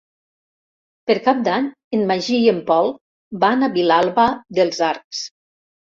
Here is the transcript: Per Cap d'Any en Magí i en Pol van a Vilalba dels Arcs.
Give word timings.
Per 1.09 1.15
Cap 1.27 1.43
d'Any 1.49 1.67
en 1.97 2.05
Magí 2.11 2.39
i 2.45 2.49
en 2.53 2.61
Pol 2.71 2.89
van 3.47 3.63
a 3.69 3.73
Vilalba 3.77 4.29
dels 4.61 4.85
Arcs. 4.93 5.21